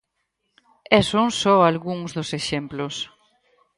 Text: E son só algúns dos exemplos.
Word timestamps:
E 0.97 0.99
son 1.11 1.27
só 1.41 1.55
algúns 1.61 2.09
dos 2.17 2.29
exemplos. 2.39 2.95